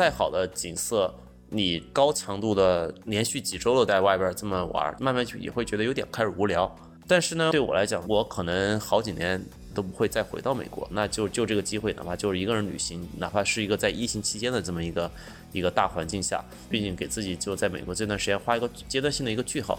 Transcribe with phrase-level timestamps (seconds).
[0.00, 1.14] 再好的景色，
[1.50, 6.74] 你高强度的连续几周都在外边这么玩，慢慢就也会觉得有点开始无聊。
[7.06, 9.44] 但是呢，对我来讲，我可能好几年
[9.74, 15.10] 都不会再回到美国，那就就这个机会，哪怕就是一个人旅行，哪怕是一个在疫情期间的这么一个
[15.52, 19.78] 一个大环境下，毕竟给自己就在美国这段时间画一个阶段性的一个句号。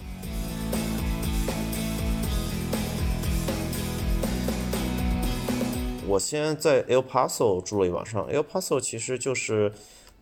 [6.06, 9.72] 我先在 El Paso 住了一晚上，El Paso 其实就是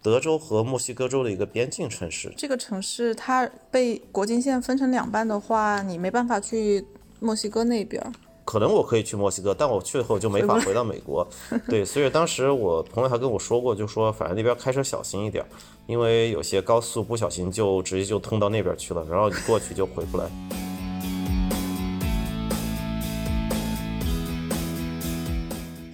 [0.01, 2.31] 德州和墨西哥州的一个边境城市。
[2.37, 6.85] 这个城市它被国境线分成两半的话，你没办法去
[7.19, 8.01] 墨西哥那边。
[8.45, 11.27] 可能我可以去墨西哥，但我去了后就没法回到美国。
[11.67, 15.45] 对，所以当时我朋友还跟我说过，就说反正那边开车小心一点，
[15.85, 20.25] 因为有些高速不小心就直接就通到那边去了，然后你过去就回不来。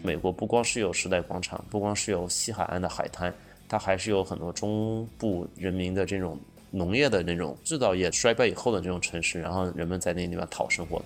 [0.01, 3.33] 美国不光是有时代广场，不光是有西海岸的海滩，
[3.75, 6.39] 它还是有很多中部人民的这种
[6.71, 11.03] 农业的那种制造业衰败以后的这种城市，然后人们在那地方讨生活。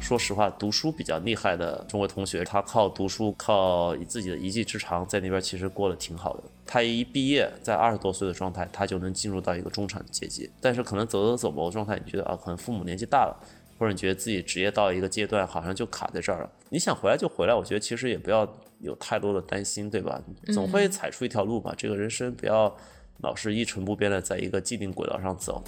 [0.00, 6.44] 说实话，读书比较厉害的中国同学，他靠读书，靠自己的一技之长，在那边其实过得挺好的。
[6.64, 10.50] 他一毕业，在二十多岁的状态，他就能进入到一个中产阶级。
[10.62, 13.36] 但是可能走走走某个状态，你觉得啊，可能父母年纪大了，
[13.84, 16.50] 或者你觉得自己职业到一个阶段，好像就卡在这儿了。
[16.70, 20.18] 你想回来就回来，我觉得其实也不要有太多的担心，对吧？
[20.54, 21.74] 总会踩出一条路吧。
[21.76, 22.74] 这个人生不要
[23.18, 25.62] 老是一成不变的在一个既定轨道上走。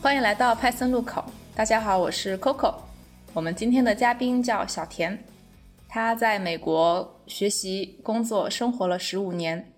[0.00, 1.24] 欢迎来到派森路口。
[1.56, 2.76] 大家好，我是 Coco。
[3.32, 5.18] 我们今天的嘉宾叫小田，
[5.88, 9.72] 他在美国学习、工作、生活了十五年，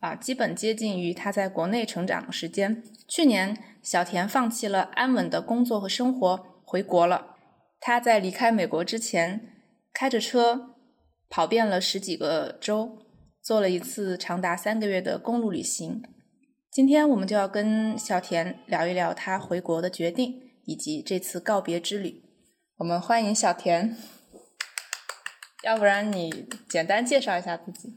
[0.00, 2.82] 啊，基本接近于他在国内成长的时间。
[3.08, 7.36] 去年，小田放弃了安稳的工作和生活，回国了。
[7.80, 9.52] 他在离开美国之前，
[9.92, 10.76] 开着车
[11.28, 12.98] 跑遍了十几个州，
[13.42, 16.02] 做了一次长达三个月的公路旅行。
[16.70, 22.22] 今天我们就要跟小田聊一聊他回国的决定，以及这次告别之旅。
[22.76, 23.96] 我们欢迎小田，
[25.62, 27.92] 要不然你简单介绍一下自己。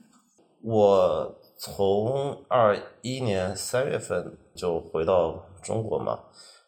[0.62, 6.19] 我从二一年三月份就回到中国嘛，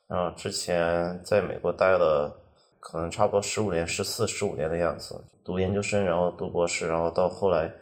[0.07, 2.41] 然后之前在美国待了
[2.79, 7.73] 可能差不多十五年、十四、十五年的样子，读研究生，然后读博士，然后到后来，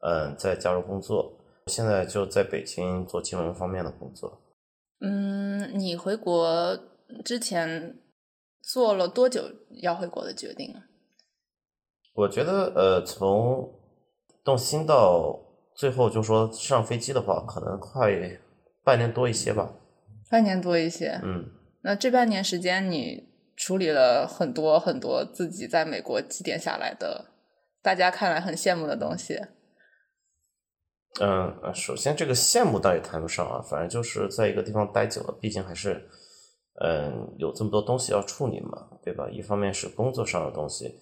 [0.00, 1.32] 嗯，再加入工作。
[1.66, 4.40] 现在就在北京做金融方面的工作。
[5.00, 6.78] 嗯，你回国
[7.24, 7.98] 之前
[8.62, 9.44] 做了多久
[9.82, 10.82] 要回国的决定啊？
[12.20, 13.72] 我觉得，呃，从
[14.44, 15.40] 动心到
[15.74, 18.10] 最后就说上飞机的话，可能快
[18.84, 19.72] 半年多一些吧。
[20.28, 21.18] 半年多一些。
[21.22, 21.50] 嗯。
[21.82, 23.26] 那这半年时间，你
[23.56, 27.32] 处理了很多很多自己在美国积淀下来的，
[27.82, 29.40] 大家看来很羡慕的东西。
[31.20, 36.06] 嗯首先这个羡慕倒也谈不上啊，反正就是在一个地方待久了，毕竟还是，
[36.84, 39.26] 嗯，有这么多东西要处理嘛，对吧？
[39.30, 40.94] 一方面是工作上的东西，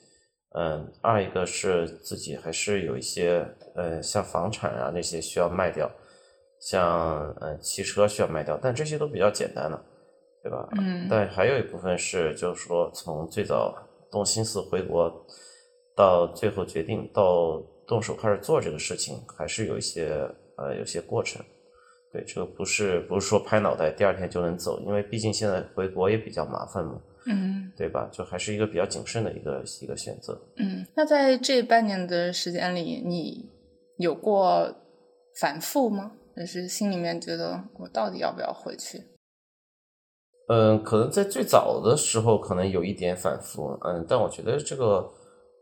[0.54, 5.90] 嗯，二一个是自己还是有一些，呃，像房产啊那些需要卖掉，
[6.60, 9.84] 像呃汽车需要卖掉，但这些都比较简单的，
[10.42, 10.68] 对吧？
[10.78, 11.06] 嗯。
[11.10, 13.74] 但还有一部分是，就是说从最早
[14.10, 15.12] 动心思回国，
[15.94, 17.62] 到最后决定到。
[17.88, 21.42] 动手开始做这个事情，还是有一些呃有些过程。
[22.12, 28.08] 对，这个不是不是说拍脑袋第二天就能走，因为毕竟现在回国也比较麻烦嘛，嗯，对吧？
[28.12, 30.40] 就还是一个比较谨慎的一个一个选择。
[30.56, 33.48] 嗯，那在这半年的时间里，你
[33.98, 34.74] 有过
[35.40, 36.12] 反复吗？
[36.36, 39.02] 就是心里面觉得我到底要不要回去？
[40.48, 45.10] 嗯，可能在最早的时候可能有一点反复，嗯，但我觉得这个。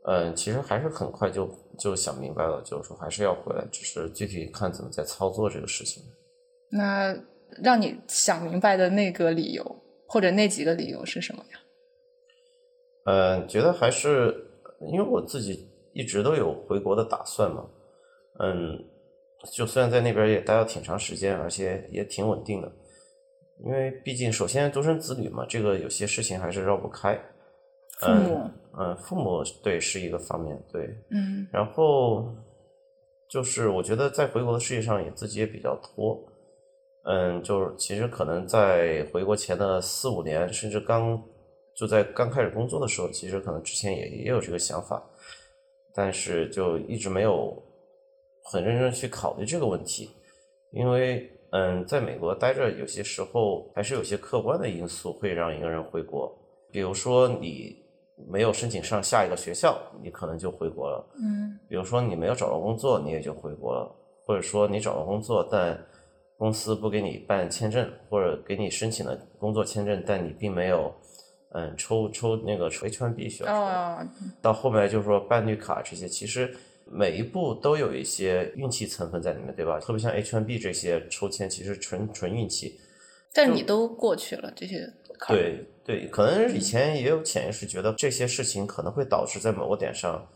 [0.08, 1.50] 嗯，其实还是很快就
[1.80, 6.00] 就想明白了，就是说还是要回来，只是具体看怎么在操作这个事情。
[6.70, 7.12] 那
[7.60, 9.64] 让你想明白的那个理由，
[10.16, 11.60] 或者那几个理由是什么呀？
[13.04, 14.34] 嗯，觉得还是
[14.90, 17.68] 因为我自己一直都有回国的打算嘛。
[18.38, 18.82] 嗯，
[19.52, 22.72] 就虽然在那边也待了挺长时间，而且也挺稳定的，
[23.62, 27.14] 因为毕竟首先独生子女嘛，这个有些事情还是绕不开。
[28.00, 28.50] 父母。
[28.78, 32.34] 嗯，父母对是一个方面，对，嗯，然后
[33.28, 36.18] 就是我觉得在回国的事业上也自己也比较拖，
[37.08, 41.22] 嗯，就是其实可能在回国前的四五年，甚至刚
[41.74, 45.02] 就在刚开始工作的时候，其实可能之前也也有这个想法，
[45.94, 47.56] 但是就一直没有
[48.42, 50.10] 很认真去考虑这个问题，
[50.72, 56.36] 因为嗯，在美国待着，有些时候还是有些客观的因素会让一个人回国，
[56.72, 57.76] 比如说你
[58.28, 61.06] 没有申请上下一个学校，你可能就回国了。
[61.22, 61.56] 嗯。
[61.68, 63.94] 比如说你没有找到工作，你也就回国了，
[64.24, 65.78] 或者说你找到工作，但
[66.38, 70.94] 公司不给你办签证，或者给你申请了工作签证，但你并没有
[71.52, 73.54] 嗯抽抽那个 H1B 需要抽。
[73.54, 74.08] 哦，
[74.42, 76.54] 到后面就是说办绿卡这些，其实
[76.84, 79.80] 每一步都有一些运气成分在里面，对吧？
[79.80, 82.78] 特别像 H1B 这些抽签，其实纯纯运气。
[83.32, 85.40] 但你都过去了这些考虑，
[85.84, 90.26] 对对，可能以前也有潜意识觉得这些事情可能会导致在某个点上，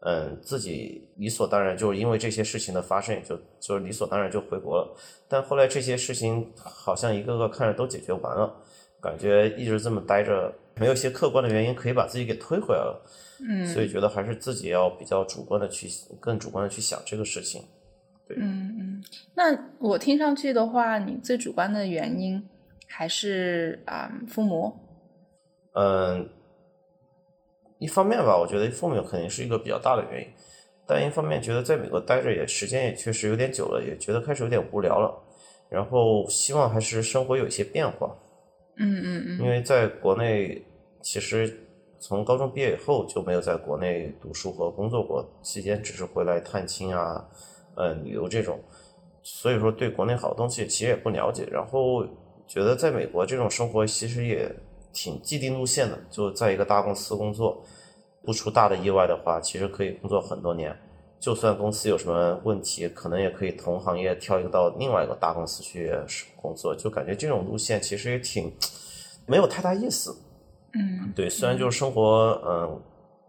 [0.00, 4.96] 嗯，自己理所当然就是因为这些事情的发生，也就就是理所当然就回国了。
[5.28, 8.50] 但后来这些事情好像一个个看着都解决完了，
[9.00, 13.06] 感觉一直这么待着，没有一些客观的原因可以把自己给推回来了。
[13.46, 15.88] 嗯，所以觉得还是自己要比较主观的去，
[16.18, 17.62] 更主观的去想这个事情。
[18.26, 19.04] 对嗯嗯，
[19.34, 22.42] 那我听上去的话，你最主观的原因
[22.86, 24.72] 还是啊、父母，
[25.72, 26.28] 嗯，
[27.80, 30.28] 一方面吧，我觉得父母肯定是一个比较大的原因，
[30.86, 35.12] 但一方面觉得在美国待着也时间也确实有点久了，也觉得开始有点无聊了，
[35.70, 38.14] 然后希望还是生活有一些变化，
[38.76, 40.62] 嗯嗯嗯，因为在国内
[41.00, 41.58] 其实
[41.98, 47.26] 从高中毕业以后就没有在国内读书和工作过，期间只是回来探亲啊，
[47.76, 48.60] 呃，旅游这种，
[49.22, 52.04] 所以说对国内好东西其实也不了解，然后
[52.46, 54.54] 觉得在美国这种生活其实也
[54.92, 57.62] 挺既定路线的，就在一个大公司工作，
[58.24, 60.76] 不出大的意外的话，其实可以工作很多年。
[61.18, 65.92] 就算公司有什么问题，可能也可以同行业跳一个到另外一个大公司去
[66.34, 68.50] 工作，就感觉这种路线其实也挺
[69.26, 70.16] 没有太大意思。
[70.72, 72.80] 嗯对，虽然就是生活，嗯，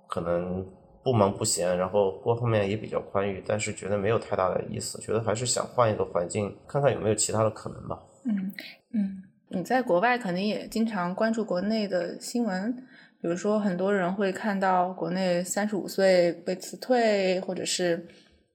[0.07, 0.65] 可能
[1.03, 7.99] 不忙不闲，然后各方面也比较宽裕，但是觉得没有太大的意思，觉得还是想换一个环境，看看有没有其他的可能吧。
[8.23, 8.53] 嗯
[8.93, 12.73] 嗯，你在国外肯定也经常关注国内的新闻，
[13.19, 18.07] 比如说很多人会看到国内三十五岁被辞退，或者是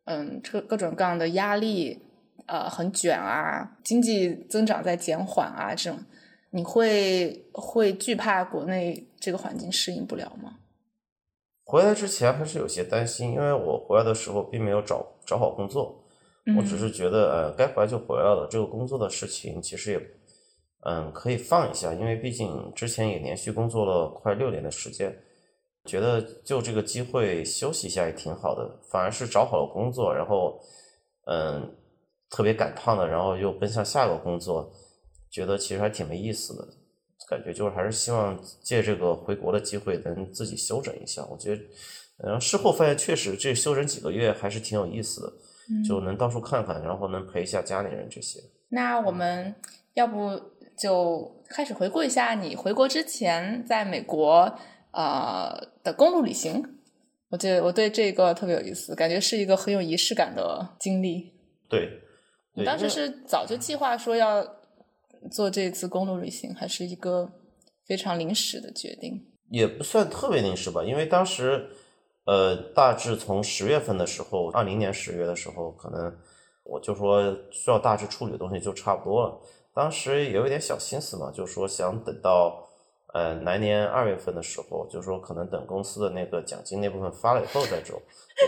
[0.06, 2.00] 嗯各各种各样的压力，
[2.46, 5.98] 呃很卷啊，经济增长在减缓啊这种，
[6.50, 10.56] 你会会惧怕国内这个环境适应不了吗？
[11.64, 16.02] 回来之前还是有些担心，因为我回来的时候并没有找找好工作，
[16.56, 20.00] 我只是觉得呃该回来就回来了，这个工作的事情其实也
[20.88, 25.12] 嗯可以放一下，因为毕竟之前也连续工作了快六年的时间，
[25.84, 30.60] 觉得就这个机会休息一下也挺好的，反而是找好了工作，然后
[31.26, 31.74] 嗯
[32.30, 34.72] 特别赶趟的，然后又奔向下一个工作，
[35.30, 36.66] 觉得其实还挺没意思的。
[37.28, 41.26] 感觉就是还是希望借这个回国的机会能自己休整一下。
[41.28, 41.62] 我觉得，
[42.18, 45.32] 然后事后发现确实这休整几个月还是挺有意思的，
[45.88, 48.38] 就能到处看看，然后能陪一下家里人这些。
[48.68, 49.52] 那我们
[49.94, 50.40] 要不
[50.76, 54.52] 就开始回顾一下你回国之前在美国
[54.93, 56.62] 呃的公路旅行？
[57.28, 61.32] 我觉得我对这个特别有意思，感觉是一个很有仪式感的经历。
[61.69, 62.00] 对，
[62.55, 64.46] 你当时是早就计划说要
[65.31, 67.29] 做这次公路旅行，还是一个
[67.84, 69.26] 非常临时的决定？
[69.50, 71.69] 也不算特别临时吧，因为当时，
[72.27, 76.17] 呃，大致从十月份的时候，二零年十月的时候，可能
[76.62, 79.41] 我就说需要大致处理的东西就差不多了。
[79.76, 82.66] 当时也有一点小心思嘛，就是说想等到
[83.12, 88.00] 呃来年二月份的时候，就是说可能等公司的那个奖金那部分发了以后再走。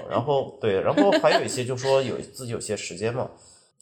[0.09, 3.31] 然后对，然后还有一些就是说有自己有些时间嘛，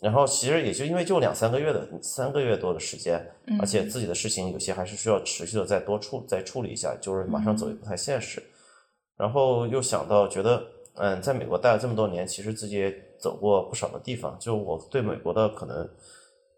[0.01, 3.25] 然后其实也就因为就两三个月的三个月多的时间，
[3.61, 8.43] 而且自己的事情有些还是需要持续的再多处再处理一下，就是马上走也不太现实。
[9.17, 10.63] 然后又想到觉得，
[10.97, 15.89] 嗯，在美国待了这么多年，其实自己也走过不少的地方，就我对美国的可能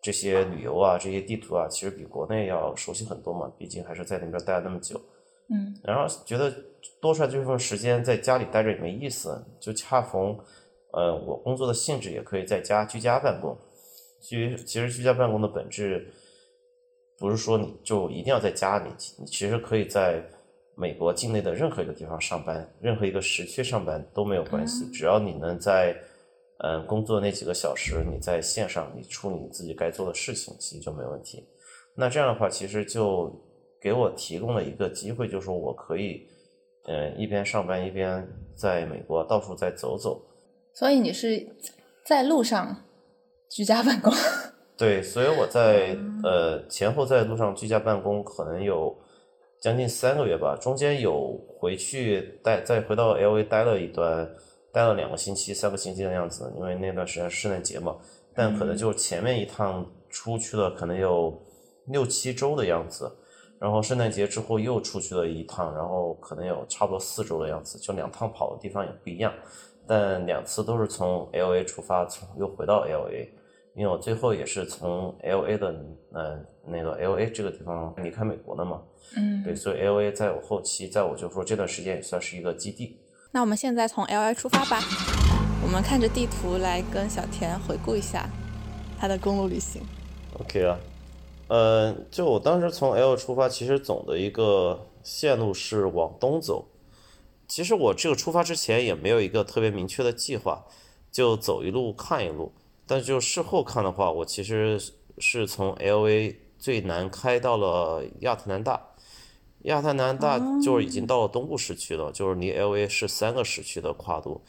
[0.00, 5.00] 这些旅游啊、这些地图啊，其实比国内要熟悉很多嘛，毕竟还是在那边待了那么久。
[5.50, 6.54] 嗯然后觉得
[7.00, 10.38] 多出来这份时间在家里待着也没意思，就恰逢，
[10.92, 13.56] 呃，我工作的性质也可以在家居家办公。
[14.20, 16.06] 居其实居家办公的本质，
[17.18, 20.22] 不是说你就一定要在家里，你其实可以在
[20.74, 25.96] 美国境内的任何一个地方上班，任何一个时区上班都没有关系，只要你能在，
[26.58, 31.48] 嗯、工作那几个小时你在线上你处理你自己该做的事情，其实就没问题。
[31.94, 33.32] 那这样的话，其实就
[33.80, 36.26] 给我提供了一个机会，就是说我可以，
[36.86, 40.20] 嗯、一边上班一边在美国到处再走走。
[40.74, 41.46] 所以你是
[42.04, 42.84] 在路上
[43.50, 44.12] 居家办公？
[44.76, 48.96] 对，所以我在呃前后在路上居家办公，可能有
[49.60, 54.28] 将近三个月吧，中间有回去待，再回到 L A 待了一段，
[54.72, 57.96] 待了两个星期、三个星期的样子，因为那段时间是圣诞节嘛，
[58.34, 61.40] 但可能就是前面一趟出去了，可能有
[61.86, 63.10] 六七周的样子，
[63.58, 69.32] 然后圣诞节之后又出去了一趟，然后可能有差不多四周的样子，就两趟跑的地方也不一样，
[69.86, 73.32] 但两次都是从 L A 出发，从又回到 L A，
[73.74, 75.74] 因为我最后也是从 L A 的
[76.12, 78.82] 呃那个 L A 这个地方离开美国的嘛，
[79.16, 83.00] 嗯，对，所以 L A 在我后期，在我就说这段时间也算是一个基地。
[83.30, 84.82] 那我们现在从 L A 出发吧，
[85.62, 88.26] 我们看着地图来跟小田回顾一下
[88.98, 89.82] 他的公路旅行。
[90.40, 90.78] OK 啊，
[91.48, 96.68] 呃，就我当时从 L 出发，其实总的一个线路是往东走。
[97.46, 100.64] 其实我这个出发之前也没有一个特别明确的计划，
[101.12, 102.52] 就走一路看一路。
[102.86, 104.80] 但就事后看的话，我其实
[105.18, 108.80] 是从 LA 最南开到了亚特兰大。
[109.62, 114.40] 亚特兰大就是已经到了东部时区了，就是离 LA 是三个时区的跨度。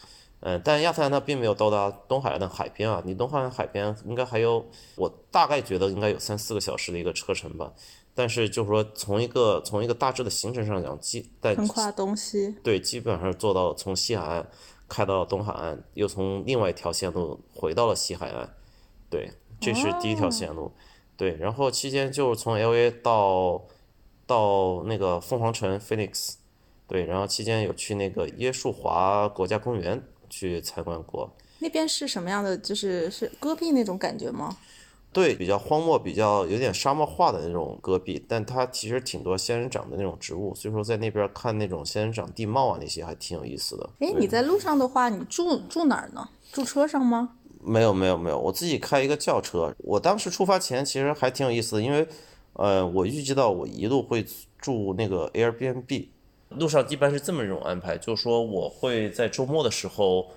[0.42, 7.74] 嗯，但亚特兰大并没有到达东海岸的海边啊，离东海岸海边应该还有，我大概觉得应该有三四个小时的一个车程吧。
[8.16, 14.50] 但是就是说从一个从一个大致的行程上讲，基在横跨东西，对，基本上做到从西海岸
[14.88, 18.50] 开到东海岸，又从另外一条线路回到了西海岸。
[19.10, 20.72] 对，这是第一条线路。
[21.18, 23.62] 对，然后期间就是从 L A 到
[24.30, 26.36] 到那个凤凰城 Phoenix，
[26.88, 31.36] 对，然后期间有去那个椰树华国家公园去参观过。
[31.58, 32.56] 那边是什么样的？
[32.56, 34.56] 就是是戈壁那种感觉吗？
[35.12, 43.90] 对，比较荒漠，比较有点沙漠化的那种戈壁，但它其实挺多仙人掌的那种植物，所以说在那边看那种仙人掌地貌啊那些还挺有意思的。
[44.00, 46.30] 哎，你在路上的话，你住住哪儿呢？
[46.52, 47.32] 住车上吗？
[47.62, 49.74] 没有没有没有，我自己开一个轿车。
[49.80, 52.08] 我当时出发前其实还挺有意思的，因为
[52.54, 54.26] 呃，我预计到我一路会
[54.58, 56.08] 住那个 Airbnb，
[56.50, 60.32] 路上一般是这么一种安排，就是说我会在周末的时候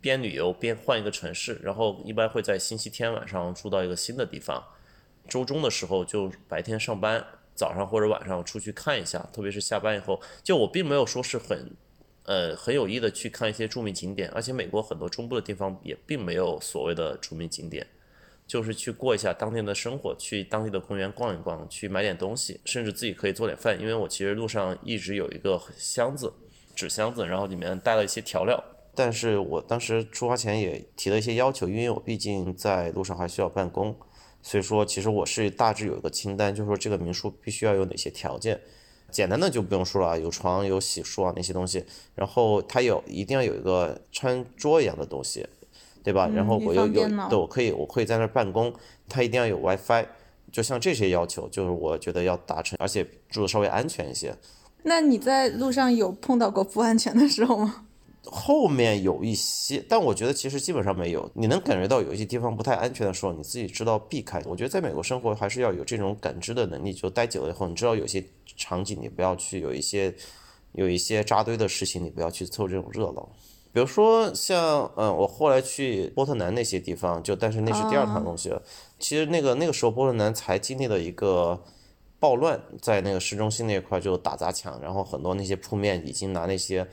[0.00, 4.62] 边旅游边换一个城市，然后一般会在星期天晚上住到一个新的地方，
[5.28, 11.70] 周中的时候就白天上班，早上或者晚上出去看一下，特别是下班以后，就我并没有说是很。
[12.26, 17.86] 呃，很有意的去看一些著名景点，而且美国很多中部的地方也并没有所谓的著名景点，
[18.54, 23.76] 就是去过一下当地的生活，去当地的公园逛一逛，去买点东西，甚至自己可以做点饭。
[23.80, 26.32] 因为我其实路上一直有一个箱子，
[26.72, 28.62] 纸箱子，然后里面带了一些调料。
[28.94, 33.92] 但是我当时出发前也提了一些要求，因为我毕竟在路上还需要办公，
[34.40, 38.60] 所以说其实我是大致有一个清单，就是说这个民宿必须要有哪些条件。
[39.10, 41.84] 简单的就不用说了，有床、有洗漱啊那些东西，
[42.14, 45.44] 然后它有一定要有一个餐桌一样的东西，
[46.04, 46.28] 对吧？
[46.32, 48.72] 然后我又有，对，我可以我可以在那儿办公，
[49.08, 50.06] 它一定要有 WiFi，
[50.52, 54.36] 就像这些要求，就是我觉得要达成，而且住的稍微安全一些。
[54.82, 57.86] 那你在路上有碰到过不安全的时候吗？
[58.26, 61.30] 后面有一些，但我觉得其实基本上没有。
[61.34, 64.42] 你能感觉到有一些地方不太安全的时候，你自己知道避开。
[64.46, 68.24] 我觉得在美国生活还是要有这种感知的能力，就待久了以后，你知道有些
[68.56, 70.14] 场景你不要去，有一些
[70.72, 73.28] 有一些扎堆的事情你不要去凑这种热闹。
[73.74, 78.62] 比如说像嗯，我后来去波特南那些地方，就但是那是第二趟东西了。
[78.98, 81.60] 其实那个那个时候波特南才经历了一个
[82.20, 86.86] 暴乱，在那个市中心那块就打砸抢，然后很多那些铺面已经拿那些。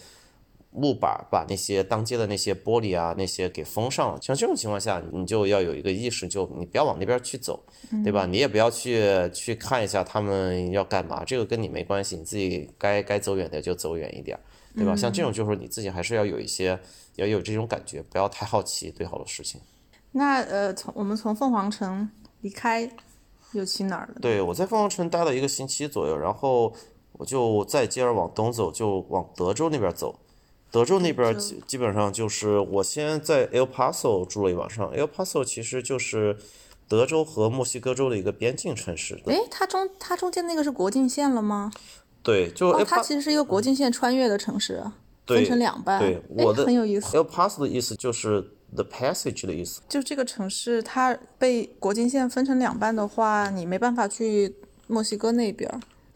[0.74, 7.62] 木板把那些当街的那些玻璃啊那些给封上了，像这种情况下，你就要有一个意识，就你不要往那边去走，
[8.06, 8.26] 对吧？
[8.26, 14.40] 你也不要去去看一下他们要干嘛，这个跟你没关系，你自己该该走远的就走远一点，
[14.75, 14.96] 对吧？
[14.96, 16.80] 像这种就是你自己还是要有一些
[17.16, 19.60] 要有这种感觉，不要太好奇对好多事情。
[20.13, 22.10] 那呃，从我们从凤凰城
[22.42, 22.90] 离开，
[23.54, 24.16] 又去哪儿了？
[24.22, 26.74] 对，我在凤凰城待了一个星期左右，然后
[27.13, 30.20] 我就再接着往东走，就往德州那边走。
[30.72, 36.38] 德州那边基基本上就是我先在 El Paso 住了一晚上，El Paso 其实就是
[36.88, 39.22] 德州和墨西哥州的一个边境城市。
[39.25, 41.72] 诶，它中它中间那个是国境线了吗？
[42.24, 44.84] 对，就、哦、它其实是一个国境线穿越的城市，
[45.25, 46.00] 对分成两半。
[46.00, 47.18] 对，我的很有意思。
[47.18, 48.42] El Paso 的意思就是
[48.75, 54.56] the passage 的意思，就这个城市它被国境线分成两半的话，你没办法去
[54.88, 55.70] 墨西哥那边。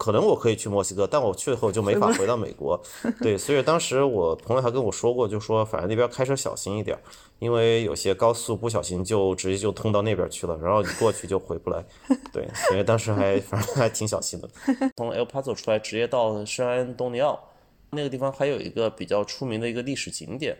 [0.06, 2.80] 可能我可以去墨西哥，但我去了后就没法回到美国。
[3.20, 6.96] 对，所以当时我朋友还跟我说过，就说反正那边开车小心一点，
[7.40, 11.84] 因为有些高速不小心就直接就通到那边去了，然后你过去就回不来。
[12.32, 14.48] 对，所以当时还 反正还挺小心的。
[14.96, 17.36] 从 El Paso 出来，直接到圣安东尼奥
[17.90, 20.56] 那个地方，还有一个比较出名的一个历史景点，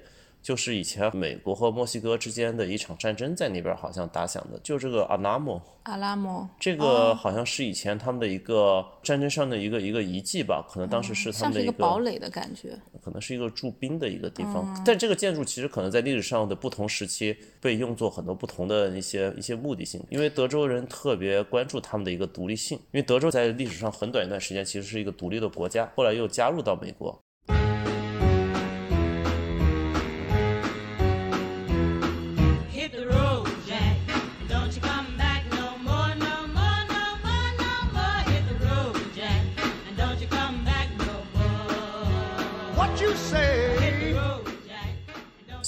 [0.47, 12.79] 就是以前美国和墨西哥之间的一场战争在那边好像打响的，就这个阿拉莫，阿拉莫这个好像是以前他们的一个战争上的一个一个遗迹吧，可能当时是他们的一个堡垒的感觉。
[13.03, 27.21] 可能是一个驻兵的一个地方，但这个建筑其实可能在历史上的不同时期被用作很多不同的一些一些目的性，因为德州人特别关注他们的一个独立性，因为德州在历史上很短一段时间其实是一个独立的国家，后来又加入到美国。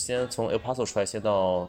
[0.08, 1.68] 先从 El Paso 出来，先到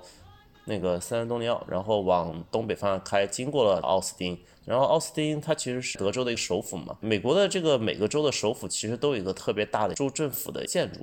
[0.63, 4.39] 那个三安东尼奥，然后往东北方向开，经过了奥斯汀。
[4.63, 11.01] 然后奥斯汀它其实是德州的一个首府嘛，美国的这个每个州的首府其实都有一个特别大的州政府的建筑，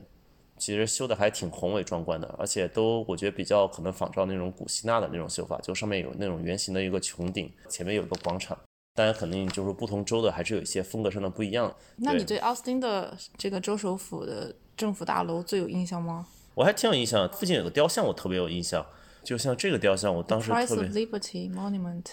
[0.57, 8.57] 其实修的还挺宏伟壮观的，而且都我觉得比较可能仿照那种古希腊的那种修法，就上面有那种圆形的一个穹顶，前面有一个广场。
[8.95, 11.71] 当然，肯定就是不同州的还是有一些风格上的不一样。
[11.97, 16.27] 那你对奥斯汀的这个州首府的政府大楼最有印象吗
[16.57, 18.85] 我还挺有印象，附近有个雕像，我特别有印象，
[19.23, 22.05] 就像这个雕像，我当时特 of 别 Liberty Monument，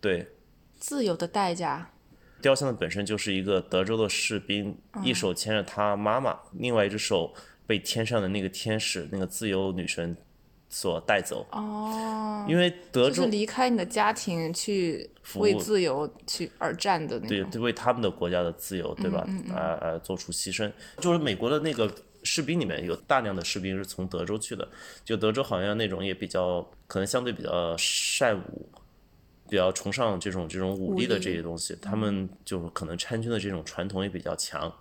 [0.00, 0.32] 对。
[0.76, 1.92] 自由的代价。
[2.42, 7.32] 雕像的本身就是一个德州的士兵，一手牵着他妈妈，另外一只手
[7.68, 10.16] 被天上的那个天使，那个自由女神
[10.68, 11.46] 所带走。
[11.52, 17.28] 哦，因为德州就是离开你的家庭去为自由去而战的那种。
[17.28, 19.24] 对对为他们的国家的自由，对吧？
[19.54, 20.70] 呃呃，做出牺牲。
[20.98, 21.90] 就是美国的那个
[22.24, 24.68] 士兵里面有大量的士兵是从德州去的，
[25.04, 28.68] 就德州好像那种也比较可能相对比较善武。
[29.46, 34.74] 比较崇尚这种这种武力的这些东西，他们就是可能参军的这种传统也比较强。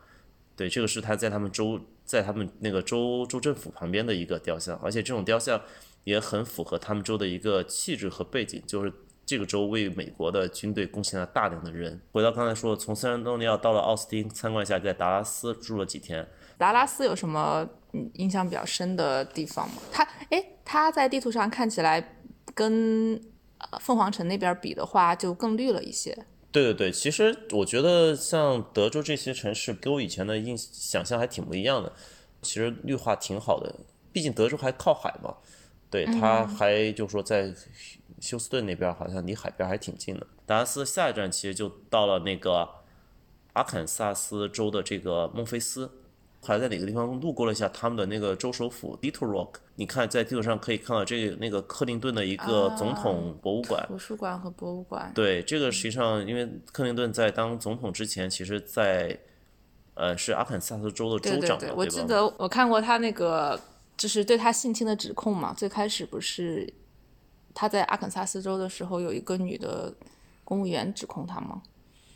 [0.56, 5.62] 对，这个是他在他们州，在他们那个州州政府旁边的一个雕像，而且这种雕像
[6.06, 8.92] 也很符合他们州的一个气质和背景，就是
[9.26, 12.00] 这个州为美国的军队贡献了大量的人。
[12.14, 16.26] 回到刚才说的，从圣安东尼奥到了奥斯汀参观一下，在达拉斯住了几天。
[16.64, 19.76] 达拉斯有什么嗯印象比较深的地方吗？
[19.92, 22.16] 它诶，它在地图上看起来
[22.56, 23.20] 跟
[23.58, 26.18] 呃凤凰城那边比的话，就更绿了一些。
[26.54, 31.92] 对对对，其实我觉得像德州这些城市，跟我以前的印想象还挺不一样的。
[32.42, 33.76] 其实绿化挺好的，
[34.14, 35.36] 毕竟德州还靠海嘛。
[35.90, 37.54] 对，它还就是说在
[38.22, 40.26] 休斯顿那边，好像离海边还挺近的。
[40.46, 42.70] 达拉斯下一站其实就到了那个
[43.54, 45.92] 阿肯萨斯州的这个孟菲斯，
[46.44, 49.56] 还在哪个地方路过了一下他们的那个州首府 Little Rock。
[49.76, 53.84] 你看在地图上可以看到这个那个克林顿的一个总统博物馆。
[53.88, 55.12] 图书馆和博物馆。
[55.16, 59.18] 对，这个实际上，因为克林顿在当总统之前，其实在，
[59.96, 63.60] 呃，是阿肯萨斯州的州长嘛，对对对，我记得我看过他那个，
[63.98, 65.54] 就是对他性侵的指控嘛。
[65.54, 66.72] 最开始不是
[67.54, 69.94] 他在阿肯萨斯州的时候，有一个女的
[70.44, 71.64] 公务员指控他吗？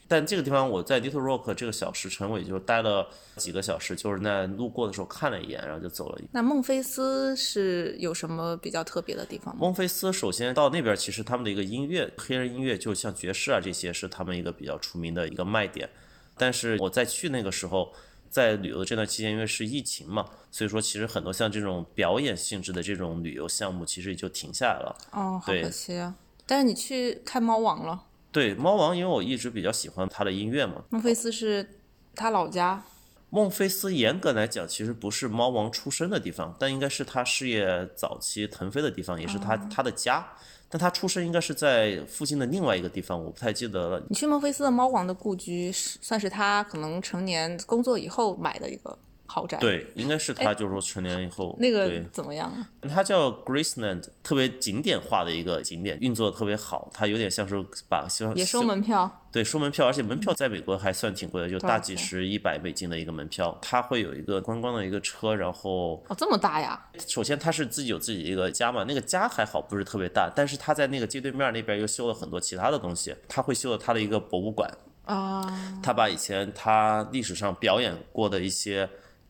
[0.08, 6.20] 但这个地方我在 Little Rock 这个小时城，我也就待了几个小时，就是在路过的时候看了一眼，然后就走了。
[6.32, 9.60] 那孟菲斯是有什么比较特别的地方吗？
[9.62, 15.90] 孟菲斯首先到那边，其实他们的一个音乐，黑人音乐，就像爵士啊这些，是他们一个比较出名的一个卖点。
[16.38, 17.92] 但是我在去那个时候，
[18.30, 24.96] 在旅游的这段期间，因为是疫情嘛，所以说其实很多像这种表演性质的这种旅游项目，其实也就停下来了。
[25.12, 26.16] 哦，好可惜啊！
[26.46, 28.04] 但是你去看猫王了，
[28.38, 31.68] 对，猫王，因为我一直比较喜欢他的音乐嘛，孟菲斯是
[32.14, 32.84] 他老家。
[33.32, 40.24] 孟菲斯严格来讲，其实不是猫王出生的地方，但应该是他事业早期腾飞的地方，也是他、他的家。
[40.70, 44.04] 但他出生应该是在附近的另外一个地方，我不太记得了。
[44.08, 48.96] 你去孟菲斯的猫王的故居，是算是他可能成年工作以后买的一个
[49.28, 52.68] 豪宅。，对，应该是他，就是说成年以后，那个对，怎么样啊？
[52.90, 56.90] 它叫 Graceland，特别景点化的一个景点，运作的特别好。
[56.94, 59.24] 它有点像是把像也收门票。
[59.30, 63.56] 对，收门票，而且门票在美国还算挺贵的，就大几十、一百美金的一个门票。
[63.62, 66.90] 它会有一个观光的一个车，然后哦，这么大呀！
[67.06, 74.72] 首先他是自己有自己一个家嘛，那个家还好不是特别大，但是他在那个街对面那边又修了很多其他的东西，他会修了他的一个博物馆，
[75.06, 78.90] 啊，他把以前他历史上表演过的一些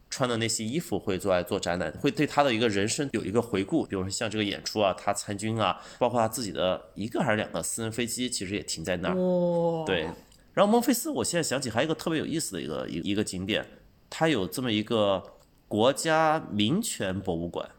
[0.10, 9.16] 穿的那些衣服会做来做展览，会对他的一个人生有一个回顾，比如说像这个演出啊，他参军啊，包括他自己的一个还是两个私人飞机，其实也停在那儿。
[9.16, 10.08] 哇，对，
[10.54, 13.66] 然后孟菲斯，我现在想起还有一个特别有意思的一个一一个景点，
[14.10, 15.24] 它有这么一个
[15.68, 17.70] 国家民权博物馆。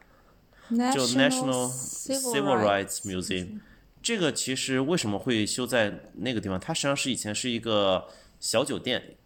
[0.70, 3.60] 就 National Civil Rights Museum，
[4.02, 6.60] 这个其实为什么会修在那个地方？
[6.60, 8.06] 它实际上是以前是一个
[8.38, 9.16] 小酒店，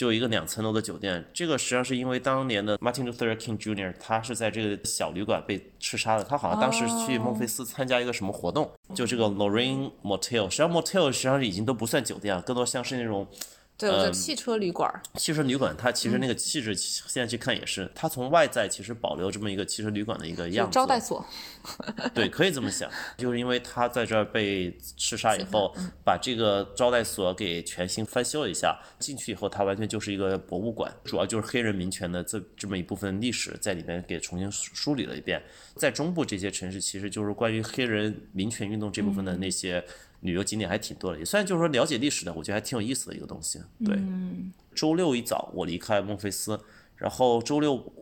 [0.00, 1.22] 就一个两层楼的酒店。
[1.30, 3.92] 这个实际上是因为当年的 Martin Luther King Jr.
[4.00, 6.24] 他是在这个小旅馆被刺杀的。
[6.24, 13.26] 他好像当时去孟菲斯参加一个什么活动，就这个 Lorraine Motel，实际上 Motel 实际上已经都不算酒店了，更多像是那种
[13.88, 15.74] 对，汽车旅馆儿，汽车旅馆。
[15.78, 20.74] 它其实那个气质现在去看也是，它从外在其实保留这么一个汽车旅馆的一个样子。
[20.74, 21.24] 招待所，
[22.14, 28.78] 对，可以这么想， 就是因为他在这儿被刺杀以后，嗯把这个招待所给全新翻修了一下。
[28.98, 35.42] 进去以后，它完全就是一个博物馆，主要就是黑人民权的这这么一部分历史在里面给重新梳梳理了一遍。
[35.76, 39.82] 在中部这些城市，其实就是关于黑人民权运动这部分的那些
[40.20, 43.60] 旅游景点还挺多的，也算就是说了解历史的，我觉得还挺有意思的一个东西。
[43.84, 43.98] 对，
[44.74, 46.60] 周六一早我离开孟菲斯，
[46.96, 47.92] 然后周六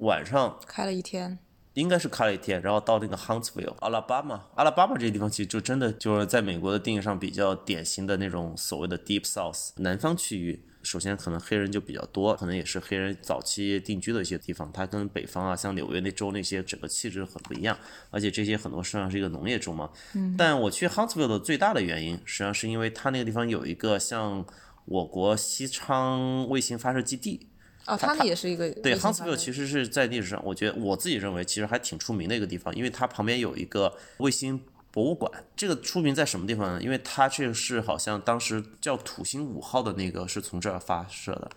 [0.00, 1.38] 晚上开了一天，
[1.74, 10.64] 应该是开了一天，然后到那个 Huntsville，阿拉巴马，阿拉巴马这个地方其实就真的就是在美国的定义上比较典型的那种所谓的 Deep South 南方区域。
[10.84, 14.70] 首先，可能黑人就比较多，可能也是黑人早期定居的一些地方。
[14.72, 17.76] 它跟北方啊，像纽约那州那些整个气质很不一样，
[18.10, 19.90] 而且这些很多实际上是一个农业州嘛。
[20.14, 20.34] 嗯。
[20.36, 24.44] 但我去 Huntsville 的最大的原因，实际上是因为它那个地方有一个像
[24.84, 27.48] 我国西昌卫星发射基地。
[27.86, 34.58] 哦，他们也是一个对，Huntsville 其实是在历史上，我觉得我自己认为其实还挺出名的一个地方，因为它旁边有一个卫星
[34.94, 35.28] 博物馆。
[35.56, 36.80] 这个出名在什么地方呢？
[36.80, 41.50] 因为它这个是好像当时叫土星五号的那个是从这儿发射的。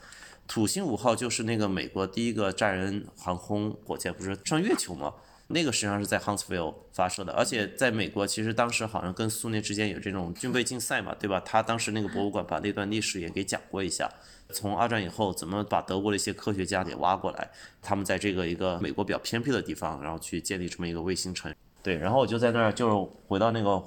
[0.48, 5.14] 土星五号就是那个美国第一个载人航空火箭，不是上月球吗？
[5.50, 11.40] 那个实际上是在 Huntsville 发射的，而且在美国，其实当时好像跟苏联之间有这种军备竞赛嘛，对吧？
[11.46, 14.10] 他当时那个博物馆把那段历史也给讲过一下。
[14.50, 17.50] 从二战以后，怎么把德国的一些科学家给挖过来，
[17.82, 21.54] 他们在这个一个美国比较偏僻的地方，然后去建立这么一个卫星城。
[21.88, 23.82] 对，然后我就在那儿，就是回到那个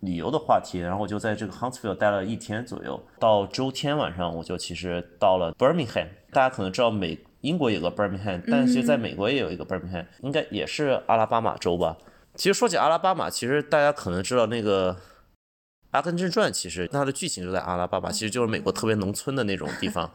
[0.00, 2.98] 旅游的话题，然后我就在这个 Huntsville 待了一天左右。
[3.18, 6.08] 到周天晚上，我就其实到了 Birmingham。
[6.32, 11.98] 大家可能知道美英国有个 Birmingham，但其实在美国也有一个 Birmingham，应该也是阿拉巴马州吧。
[12.34, 14.94] 其实说起阿拉巴马，其实大家可能知道那个
[15.90, 20.10] 《阿甘正传》，其实它的剧情就在阿拉巴马，其实就是美国特别农村的那种地方。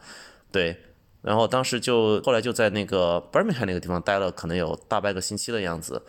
[0.50, 0.76] 对，
[1.22, 6.02] 然后当时就后来就在那个 Birmingham 那个地方待了，可能有大半个星期的样子。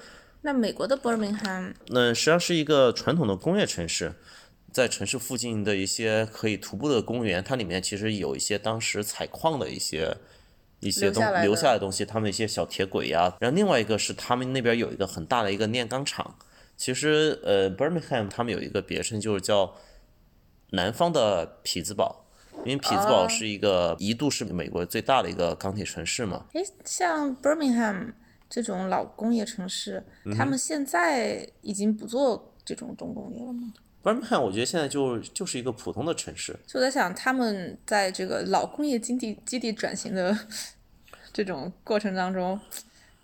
[0.46, 4.14] 那美国的 Birmingham 那实际上是一个传统的工业城市，
[4.72, 10.16] 在城市附近的一些可以徒步的公园，它里面其实有一些当时采矿的一些
[10.82, 16.36] 一些东留下来的留下来的东西，他们一些小铁轨呀、然后另外一个是他们那边有一个很大的一个炼钢厂。
[16.78, 19.74] 其实呃，Birmingham 他们有一个别称，就是叫
[20.70, 22.28] 南方的匹兹堡，
[22.64, 26.46] 因为匹兹堡哦是一个一度是美国最大的一个钢铁城市嘛。
[26.54, 28.14] 诶，像 Birmingham
[28.50, 40.38] 这种老工业城市，嗯他们现在已经不做这种重工业了吗？Birmingham 我觉得现在就就是一个普通的城市，就在想，他们在这个老工业基地基地转型的
[41.34, 42.60] 这种过程当中，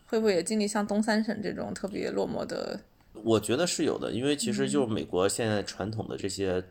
[0.07, 2.79] 会不会也经历像东三省这种特别落寞的？
[3.23, 6.63] 我觉得是有的，因为其实就是美国现在传统的这些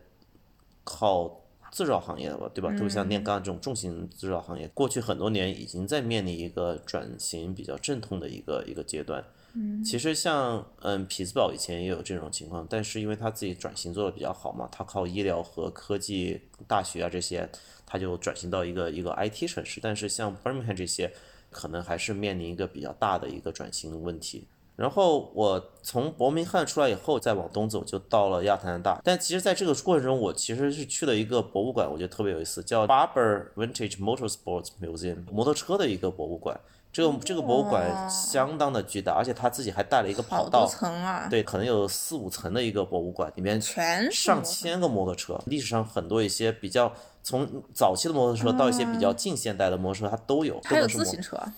[0.83, 1.40] 靠
[1.71, 2.69] 制造行业的吧，对吧？
[2.73, 9.23] 特别像炼钢这种重型制造行业，过去很多年已经在面临一个转型比较阵痛的一个一个阶段。
[9.53, 17.49] 嗯，其实像嗯匹兹堡以前也有这种情况，但是因为他自己转型做的比较好嘛，他靠医疗和科技大学啊这些，
[17.85, 19.79] 他就转型到一个一个 IT 城市。
[19.81, 21.11] 但是像 Birmingham 这些，
[21.49, 24.47] 可能还是面临一个比较大的一个转型问题。
[24.81, 28.99] 然后我从伯明翰出来以后，再往东走就到了亚特兰大。
[29.03, 36.59] 但其实，在这个过程中，我其实是去了一个博物馆，我觉得特别有意思，叫 Barber Vintage Motorsports Museum，摩托车的一个博物馆。
[36.93, 46.91] 这个这个博物馆相当的巨大，而且他自己还带了一个跑道，层啊！，对，可能有四五层的一个博物馆，里面全上千个摩托车，历史上很多一些比较
[47.23, 51.53] 从早期的摩托车到一些比较近现代的摩托车，它都有，还有都能是摩自行车啊，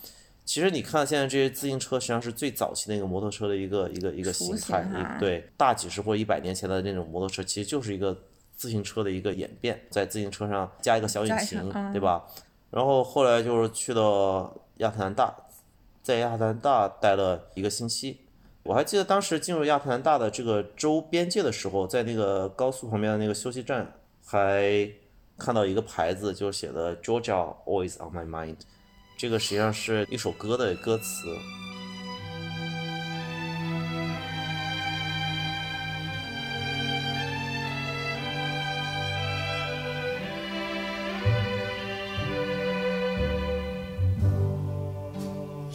[0.45, 8.17] 其实你看现在这些自行车，实际上是最早期那个摩托车的一个一个一个形态，对大几十或一百年前的那种摩托车，其实就是一个
[8.55, 12.25] 自行车的一个演变，在自行车上加一个小引擎，嗯对吧？
[12.71, 15.33] 然后后来就是去了亚特兰大，
[16.01, 18.19] 在亚特兰大待了一个星期。
[18.63, 23.93] 我还记得当时进入亚特兰大的这个州边界的时候，在那个高速旁边的那个休息站，
[24.25, 24.89] 还
[25.37, 28.55] 看到一个牌子，就是写的 “Georgia always on my mind”。
[29.17, 31.37] 这个实际上是一首歌的歌词。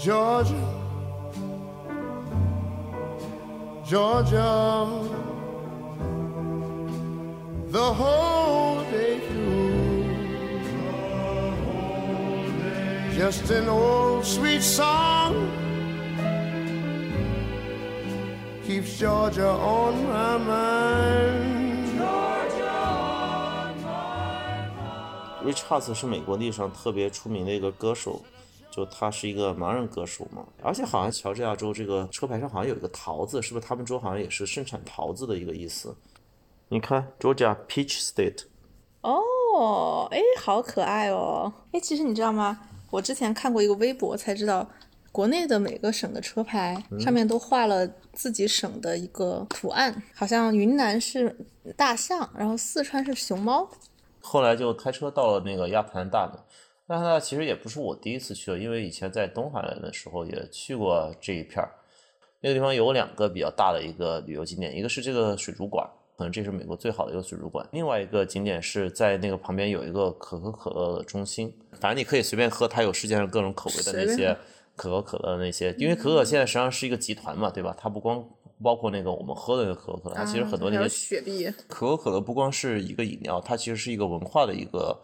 [0.08, 0.54] Georgia,
[3.84, 4.86] Georgia,
[7.70, 8.67] the whole
[13.18, 15.50] just an old sweet song
[18.64, 21.98] keeps Georgia on my mind.
[25.42, 28.20] Rich Hus 是美国历史上特别出名的一个歌手，
[28.70, 35.96] 就他是一个盲人歌手嘛，而且好像乔治亚州这个车牌上好像有一个桃子，是不是他们州好像也是盛产桃子的一个意思？
[36.68, 38.44] 你看，Georgia Peach State，
[39.00, 41.52] 哦，哎，好可爱哦！
[41.72, 42.60] 哎，其实你知道吗？
[42.90, 44.68] 我之前看过一个微博才知道，
[45.12, 51.36] 国内的每个省的车牌上面都画了自己省的一个图案，好像云南是
[51.76, 53.68] 大象，然后四川是熊猫。
[54.20, 56.44] 后来就开车到了那个亚特兰大的。
[56.88, 61.70] 亚特兰大其实也不是我第一次去了，因为以前在东海岸的时候也去过这一片儿。
[62.40, 65.84] 那个地方有两个比较大的一个旅游景点，一个是这个水族馆，
[66.18, 67.64] 可能这是美国最好的一个水族馆。
[67.70, 74.36] 另外一个景点是在那个旁边有一个可口可乐的中心，反正你可以随便喝，它有世界上各种口味的那些
[74.74, 77.72] 可口可乐的那些，因为可口可现在实际上是一个集团嘛，对吧？
[77.78, 78.28] 它不光
[78.60, 85.00] 包括那个我们喝的那个可口可乐，它其实很多那些雪碧，可口可乐不光是一个饮料，它其实是一个文化的一个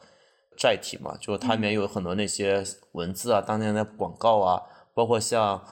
[0.58, 4.60] 载体嘛，就是它里面有很多那些文字啊，当年的广告啊，
[4.92, 5.64] 包括像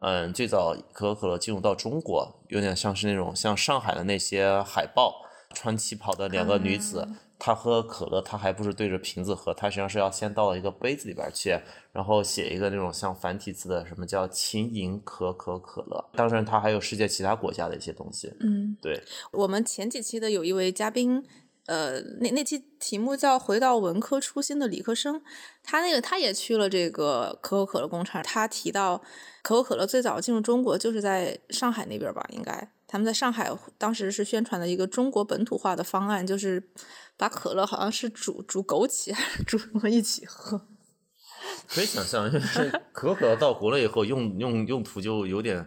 [0.00, 5.22] 嗯最早可口可乐进入到中国，有点像是那种像上海的那些海报，
[5.54, 7.06] 穿旗袍的两个女子。
[7.38, 11.50] 她喝可乐，她还不是对着瓶子喝，她实际上是要先倒一个杯子里边去，
[11.92, 16.02] 然后写一个那种像繁体字的什么叫“秦饮可可可乐”。
[16.16, 18.32] 当然，它还有世界其他国家的一些东西。
[18.40, 18.98] 嗯，对，
[19.32, 21.22] 我们前几期的有一位嘉宾，
[21.66, 25.20] 呃，那那期题目叫“回到文科初心的理科生”，
[25.62, 29.02] 他那个他也去了这个可口可乐工厂，他提到
[29.42, 36.70] 可口可乐最早进入中国就是在上海那边吧，应该他们在上海当时是宣传的一个中国本土化的方案，就是
[37.16, 40.66] 把可乐好像是煮煮枸杞还是煮什么一起喝。
[41.68, 45.66] 可以想象，就是 可口可乐到国内以后用用用途就有点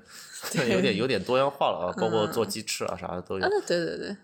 [0.70, 4.16] 有点有点多样化了啊，包括做鸡翅啊啥的都有啊。，对对对，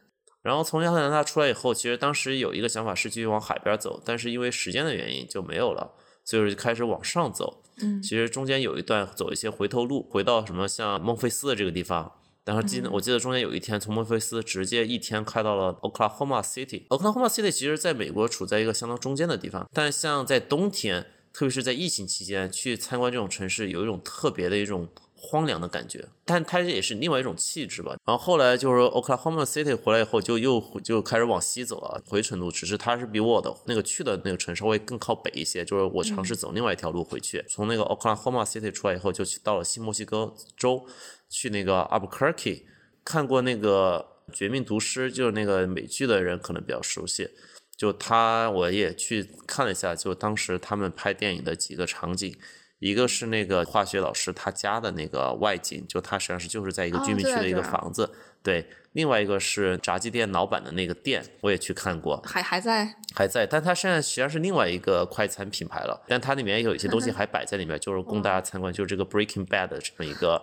[0.46, 5.92] 然后从亚特兰大出来以后，其实当时有一个想法是继续往海边走，但是因为时间的原因就没有了，
[6.24, 7.64] 所以就开始往上走。
[7.78, 12.12] 嗯其实中间有一段走一些回头路，回到什么像孟菲斯的这个地方。
[12.46, 16.88] 然后记得我记得中间有一天从孟菲斯直接一天开到了 Oklahoma City。
[16.90, 27.96] Oklahoma City 其实在美国处在一个相当中间的地方，但像在冬天，特别是在疫情期间去参观这种城市，有一种特别的一种荒凉的感觉，但它也是另外一种气质吧。
[28.06, 32.52] 然后后来就是 Oklahoma City 回来以后，就又就开始往西走了，回成都。
[32.52, 37.44] 只是它是比我的那个去的那个城稍微更靠北一些，就是我尝试走另外一条路回去。
[37.50, 40.86] 从那个 Oklahoma City 出来以后，就去到了新墨西哥州，
[41.30, 42.64] 去那个 Albuquerque。
[43.04, 47.30] 看过那个《绝命毒师》，就是那个美剧的人可能比较熟悉。
[47.78, 52.36] 就他，我也去看了一下，就当时他们拍电影的几个场景，
[52.80, 58.12] 一个是那个化学老师他家的那个外景，就他实际上是就是在一个哦居民区的一个房子，
[58.44, 58.68] 对。
[58.94, 70.42] 另外一个是炸鸡店老板的那个店，我也去看过，还还在还在，但它现在实际上是另外一个快餐品牌了，但它里面有一些东西还摆在里面，就是供大家参观，就是这个 Breaking Bad 的这么一个，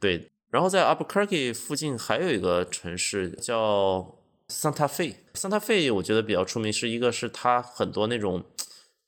[0.00, 0.28] 对。
[0.50, 4.16] 然后在 Albuquerque 附近还有一个城市叫
[4.48, 5.14] Santa Fe。
[5.34, 8.42] Santa Fe 我觉得比较出名，是一个是它很多那种，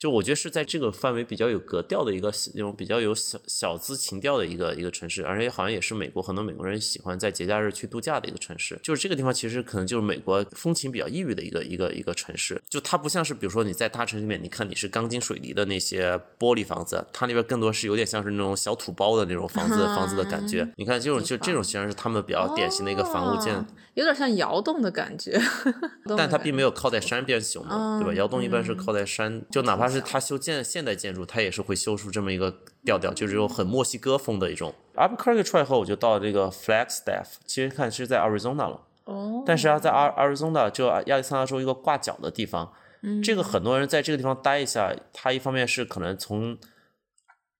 [0.00, 8.80] 就我觉得是在这个范围比较有格调的一个那种比较有小小资情调的一个一个城市，而且好像也是美国很多美国人喜欢在节假日去度假的一个城市。
[8.82, 20.66] 就是这个地方其实可能就是美国风情比较异域的一个一个一个城市，就它不像是比如说你在大城市里面，你看你是钢筋水泥的那些玻璃房子，它那边更多是有点像是那种小土包的那种房子房子的感觉。
[20.76, 23.54] 你看这种就这种其实是他们比较典型的一个房屋建。
[23.54, 25.38] 哦有点像窑洞的感觉，
[26.16, 28.12] 但它并没有靠在山边修嘛，对吧？
[28.12, 34.74] 嗯窑洞一般是靠在山，就哪怕是它修建现代建筑，它也是会修出这么一个调调，就是这种很墨西哥风的一种。
[34.94, 42.72] Albuquerque 出来后，我就到这个 Flagstaff，其实看是在 Arizona 了，哦，但是啊，在 Ar Arizona 就亚利桑那州一个挂角的地方，
[43.02, 46.56] 嗯这个很多人在这个地方待一下，他一方面是可能从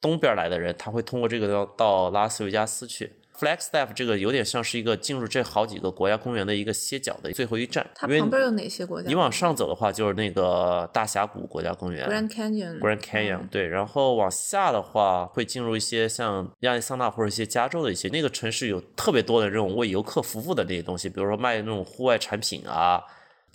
[0.01, 3.20] 东边来的人，他会通过这个到到拉斯维加斯去。
[3.41, 9.09] Flagstaff 这个有点像是一个进入这好几个国家公园的一个歇脚的最后一站，它旁边有哪些国家？
[9.09, 12.79] 你往上走的话，就是那个大峡谷国家公园 Grand Canyon。
[12.79, 23.03] Grand Canyon，对，然后往下的话会进入一些像亚利桑那或者一些加州的一些那个城市，有特别多的这种为游客服务的那些东西，比如说卖那种户外产品啊。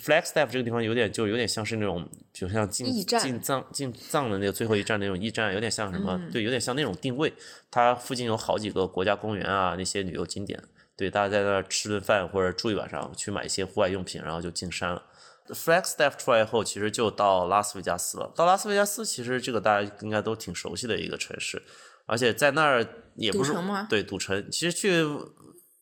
[0.02, 6.20] Flagstaff 这个地方有点就有点像是那种，就像进进藏进藏的那个最后一站那种驿站，有点像什么？
[6.32, 7.34] 对，有点像那种定位。
[7.72, 10.62] 它附近有好几个国家公园啊，那些旅游景点。
[10.98, 15.04] 对，大家在那儿吃顿饭或者住一晚上，去买一些户外用品，然后就进山了。
[15.50, 18.32] Flagstaff 出来以后，其实就到拉斯维加斯了。
[18.36, 21.62] 到拉斯维加斯，其实这个大家应该都挺熟悉的一个城市，
[22.06, 24.50] 而且在那儿也不是赌城吗对赌城。
[24.50, 25.04] 其实去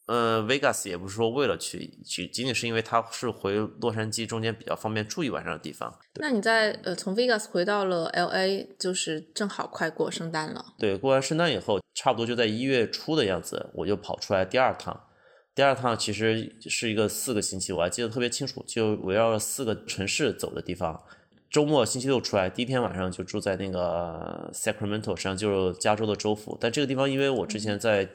[0.05, 5.97] 呃 Vegas 也不是说为了去，去仅仅是因为它是回洛杉矶中间比较方便住一晚上的地方。
[6.15, 10.73] 那你在呃从 Vegas 回到了 LA，就是正好快过圣诞了。
[10.77, 15.07] 对，过完圣诞以后，差不多就在一月初的样子，我就跑出来第二趟。
[15.55, 21.03] 第二趟其实是一个四个星期，我还记得特别清楚，就围绕着四个城市走的地方。
[21.51, 26.57] 周末星期六出来，第一天晚上就住在那个 Sacramento，实际上就是加州的州府。
[26.59, 28.09] 但这个地方，因为我之前在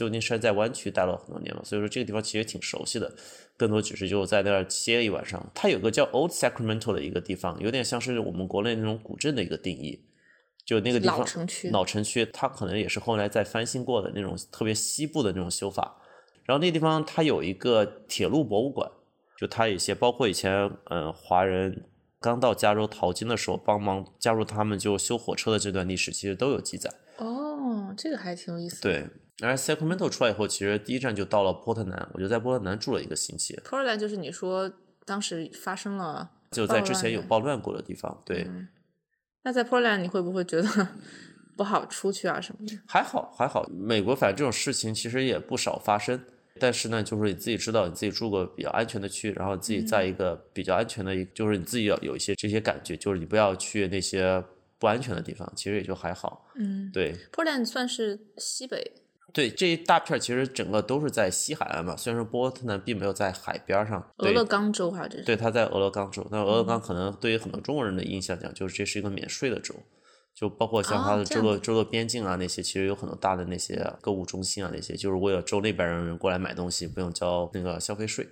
[0.00, 3.14] 旧金山在湾区待了很多年嘛，所以说这个地方其实挺熟悉的。
[3.58, 5.52] 更多只是就在那儿歇一晚上。
[5.54, 10.02] 它有个叫 Old Sacramento 的一个地方，有点像是我们国内那种古镇的一个定义。
[10.64, 16.00] 就那个地方，老城区老城区，它可能也是后来再翻新过的那种特别西部的那种修法。
[16.46, 18.90] 然后那地方它有一个铁路博物馆，
[19.38, 20.50] 就它有一些包括以前
[20.84, 21.84] 嗯、呃华人
[22.18, 26.90] 刚到加州淘金的时候帮忙加入他们就修火车的这段历史，其实都有记载。
[27.18, 28.90] 哦，这个还挺有意思的。
[28.90, 29.06] 对，
[29.42, 34.70] 而 Sacramento 出来以后，其实第一站就到了波特南，我就在波特南住了一个星期，Portland 就是你说
[35.04, 38.22] 当时发生了，就在之前有暴暴乱过的地方。
[38.24, 38.46] 对，
[39.42, 40.68] 那在 Portland 你会不会觉得
[41.56, 42.78] 不好出去啊什么的？
[42.86, 46.22] 还好还好，美国反正这种事情其实也不少发生。
[46.58, 54.42] 但是呢，就是你自己知道，你自己住个比较安全的区，然后自己在一个比较安全的一，就是你自己要有一些这些感觉，就是你不要去那些
[54.78, 56.50] 不安全的地方，其实也就还好。
[56.56, 58.92] 嗯对，Portland 算是西北，
[59.32, 66.26] 对，这一大片儿其实整个都是在西海岸嘛，虽然说波特呢并没有在海边上，对俄勒冈州哈，这是对，它在俄勒冈州。
[66.30, 69.74] 那俄勒冈可能对于很多中国人的印象讲，就是这是一个免税的州，
[70.34, 78.26] 就包括像它的州的州的边境啊那些，其实有很多大的那些购物中心啊那些，就是为了州那边的人过来买东西，不用交那个消费税。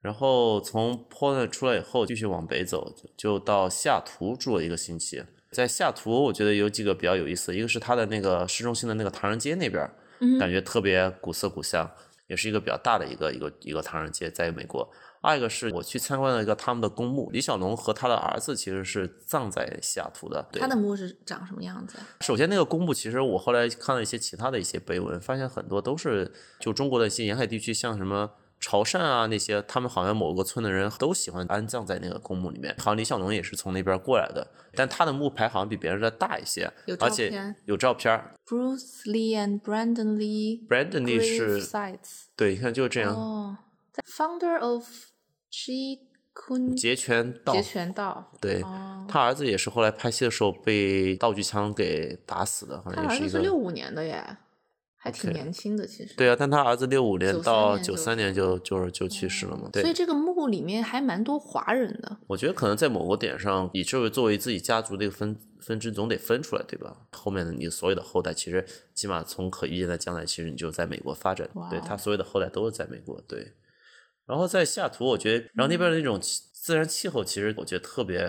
[0.00, 5.24] 然后从 Portland 出来以后，继续往北走，就就到西雅图住了一个星期。
[5.50, 11.90] 在西雅图，我觉得有几个比较有意思，一个是它的那个市中心的那个唐人街那边儿，感觉特别古色古香，
[12.26, 14.90] 也是一个比较大的一个一个一个唐人街，在美国。
[15.20, 20.46] 二一个是我去参观了一个他们的公墓，李小龙和他的儿子其实是葬在西雅图的。
[20.52, 22.06] 对它的墓是长什么样子啊？
[22.20, 32.74] 首先那个公墓，其实我后来看了一些其他的一些碑文，发现很多都是就中国的一些沿海地区，像什么潮汕啊那些，他们好像某个村的人都喜欢安葬在那个公墓里面。
[32.78, 38.20] 好像李小龙也是从那边过来的，但他的墓牌好像比别人的大一些而且有照片。
[38.46, 43.58] Bruce Lee and Brandon Lee Brandon Lee 是 sites 对，你看就是这样，哦，
[43.92, 44.88] 在 Founder of
[45.52, 45.98] Chi
[46.34, 54.36] Kun 截拳道截拳道，对、哦他儿子也是后来拍戏的时候被道具枪给打死的，好像也是一个六五年的耶，
[55.00, 56.14] 还挺年轻的其实。
[56.16, 59.68] 对啊，但他儿子六五年到九三年就就是就去世了嘛。
[59.72, 62.18] 对所以，这个墓里面还蛮多华人的。
[62.26, 66.96] 我觉得可能在某个点上，以这为作为自己家族的一个分分支，总得分出来，对吧？
[67.12, 73.52] 后面的你所有的后代，其实起码从可预见的将来，其实你就在美国发展，对他所有的后代都是在美国，对。
[74.26, 78.20] 然后在西雅图，我觉得，然后那边的那种气自然气候，其实我觉得特别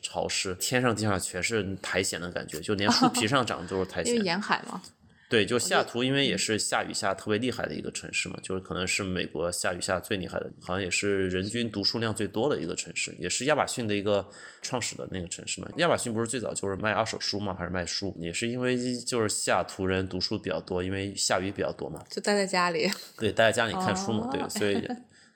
[0.00, 4.26] 潮湿，天上地下全是苔藓的感觉，就连树皮上长的都是苔藓 因为藓。
[4.26, 4.80] 沿海嘛，
[5.32, 14.28] 对，就西雅图，因为也是下雨下特别厉害的一个城市嘛，就是可能是美国下雨下最厉害的，好像也是人均读书量最多的一个城市，也是亚马逊的一个
[14.60, 15.68] 创始的那个城市嘛。
[15.78, 18.14] 亚马逊不是最早就是卖二手书嘛，还是卖书？
[18.20, 22.90] 也是因为就是西雅图人读书比较多，因为下雨比较多嘛，就待在家里。
[23.16, 24.86] 对，待在家里看书嘛，哦对，所以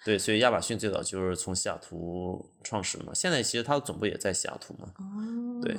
[0.05, 3.15] 对，所以亚马逊最早就是从西雅图创始的嘛。
[3.15, 4.93] 现在其实它的总部也在西雅图嘛，
[5.63, 5.75] 对。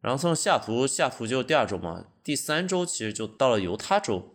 [0.00, 4.34] 然后从西雅图，西雅图就第二周嘛，第三周其实就到了犹他州。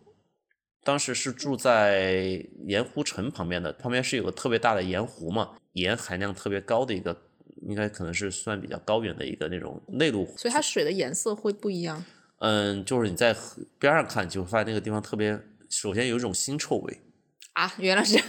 [0.82, 7.16] 当时是住在盐湖城旁边的，旁边是有个特别大的盐湖嘛，盐含量特别高的一个，
[7.62, 10.36] 应该可能是算比较高原的一个那种内陆湖。
[10.36, 12.04] 所以它水的颜色会不一样。
[12.40, 17.00] 嗯，就是你在河边上看，就会发现那个地方特别，首先有一种腥臭味，
[17.54, 18.22] 啊，原来是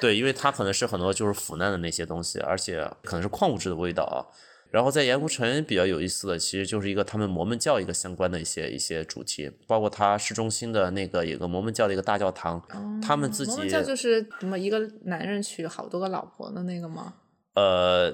[0.00, 4.26] 对，因为它可能是很多就是腐烂的那些东西，而且可能是矿物质的味道啊。
[4.74, 12.60] 然后在盐湖城比较有意思的，其实就是一个他们摩门教一个相关的一些一些主题，包括它市中心的那个有个摩门教的一个大教堂，
[13.00, 17.14] 他们自己摩门教就是什么一个男人娶好多个老婆的那个吗？
[17.54, 18.12] 呃，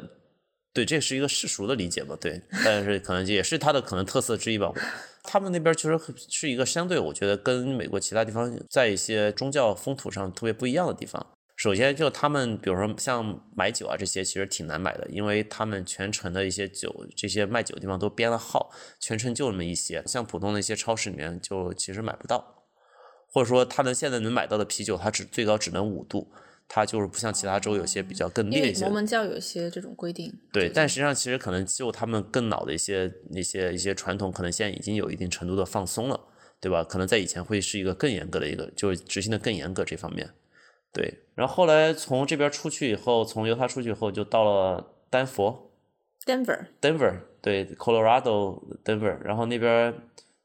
[0.74, 4.70] 对，这是一个世俗的理解吧，对，但是可能也是它的可能特色之一吧。
[5.22, 5.98] 他们那边其实
[6.28, 11.26] 是一个相对，我觉得跟美国其他地方在一些宗教风土上特别不一样的地方。
[11.60, 22.64] 首先，就他们，比如说像买酒啊这些，其实挺难买的，因为他们全城的一些酒，这些卖酒的地方都编了号，全城就那么一些，像普通的一些超市里面就其实买不到，
[23.30, 26.32] 或者说他们现在能买到的啤酒，它只最高只能五度，
[26.66, 28.94] 它就是不像其他州有些比较更烈一些为摩。
[28.94, 30.32] 门教有一些这种规定。
[30.50, 36.18] 对，但实际上其实可能就他们更老的一些一些一些传统，可能现在已经有一定程度的放松了，
[36.58, 36.82] 对吧？
[36.82, 40.30] 可能在以前会是一个更严格的一个，就是执行的更严格这方面。
[40.92, 45.70] 对，然后后来从这边出去以后，从犹他出去以后，就到了丹佛
[46.26, 49.94] Denver，（Denver），对，Colorado Denver，然后那边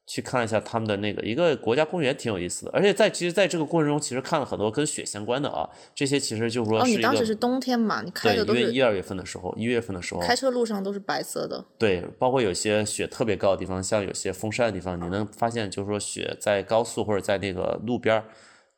[0.07, 2.71] 去看了一下他们的那个一个国家公园，挺有意思的。
[2.71, 8.03] 而且在其实在这个过程中，其实看了很多跟雪相关的啊，这些其实就是说哦，你当时是冬天嘛？
[8.03, 11.65] 你开对，的都是因为一二月份的时候，一月份的时候，开车路上都是白色的。
[11.79, 18.25] 对，包括有些雪特别高的地方，像有些封山的地方，你能发现，就是说雪在高速或者在那个路边儿，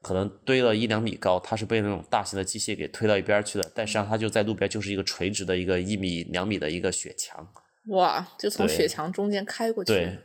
[0.08, 7.46] 可能堆了一两米高，它是被那种大型的机械给推到一边去的，但实际上它就在路边，就是一个垂直的一个一米两米的一个雪墙。
[7.88, 9.94] 哇，就从雪墙中间开过去。
[9.94, 10.18] 对，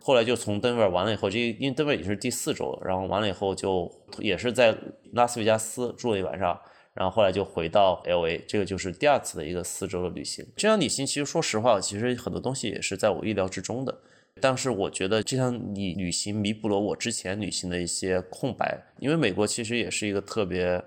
[0.00, 4.74] 后来就从登尔完了以后，这因为登尔已经是第四周了，然后完了以后就也是在
[5.12, 6.58] 拉斯维加斯住了一晚上，
[6.94, 10.46] 然后后来就回到 L A，这个就是第二次的一个四周的旅行。
[10.56, 13.98] 这场旅行其实说实话，其实很多东西也是在我意料之中的。
[14.40, 20.82] 但是我觉得这趟旅旅行弥补了我之前旅行的一些空白，因为美国其实也是一个特别，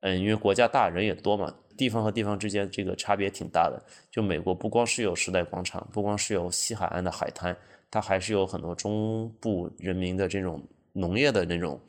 [0.00, 3.82] 嗯，因为国家大人也多嘛，地方和地方之间这个差别挺大的。
[4.10, 7.56] 就美国不光是有时代广场，不光是有西海岸的海滩，
[7.90, 10.62] 它还是有很多中部人民的这种
[10.92, 11.80] 农业的那种，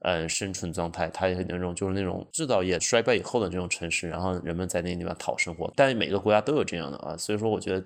[0.00, 5.72] 嗯，生存状态，它也是那种就是那种制造业衰败以后的这种城市，然后人们在那个地方讨生活。
[5.76, 7.84] 但每个国家都有这样的啊，所以说我觉得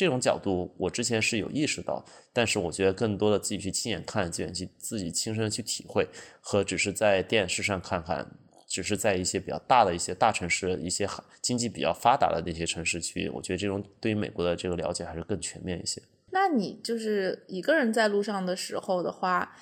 [0.00, 6.08] 这种角度我之前是有意识到，但是我觉得更多的自己去亲眼看，自己去自己亲身地去体会，
[6.40, 8.26] 和只是在电视上看看。
[8.66, 11.06] 只是在一些比较大的一些大城市、一些
[11.42, 16.00] 经济比较发达的那些城市去，我觉得这种对于美国的这个了解还是更全面一些。
[16.30, 19.54] 那你就是一个人在路上的时候的话，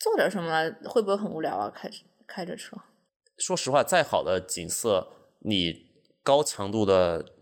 [0.00, 1.70] 做点什么会不会很无聊啊？
[1.72, 1.88] 开
[2.26, 2.76] 开着车，
[3.38, 5.06] 说实话，再好的景色，
[5.40, 5.90] 你
[6.24, 7.35] 高强度的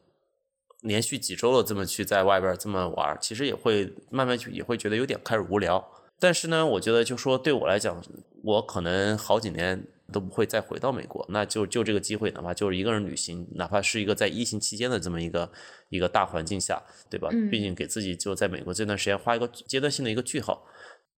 [0.84, 5.84] 连续几周了这么去在外边这么玩，其实也会慢慢去也会觉得有点开始无聊。
[6.20, 8.00] 但是呢，我觉得就说对我来讲，
[8.42, 15.50] 我可能好几年都不会再回到美国，那就就这个机会，哪怕就是一个人旅行，哪怕是一个在疫情期间的这么一个
[15.88, 16.80] 一个大环境下，
[17.10, 17.28] 对吧？
[17.32, 20.64] 嗯毕竟给自己就在美国这段时间画一个阶段性的一个句号。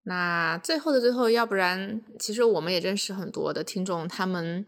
[0.04, 4.66] 那最后的最后，要不然，其实我们也认识很多的听众，他们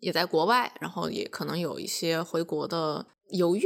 [0.00, 3.06] 也在国外，然后也可能有一些回国的
[3.36, 3.62] 犹豫。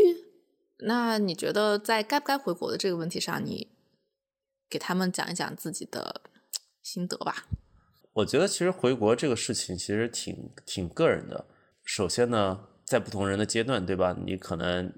[0.80, 3.68] 那你觉得在该不该回国的这个问题上，你
[4.68, 6.22] 给他们讲一讲自己的
[6.82, 7.46] 心得吧？
[8.14, 11.46] 我觉得其实回国这个事情其实挺挺个人的。
[11.84, 14.16] 首先呢，在不同人的阶段，对吧？
[14.24, 14.92] 你可能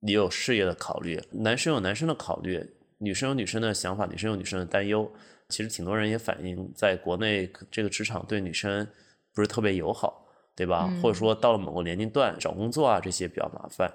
[0.00, 5.12] 你有事业的考虑，男生有男生的考虑，女生有女生的想法，女生有女生的担忧。
[5.48, 8.86] 其实挺多人也反映，在国内这个职场对女生
[9.34, 10.92] 不是特别友好，对吧？
[11.02, 13.90] 或者说到了某个年龄段找工作啊这些比较麻烦。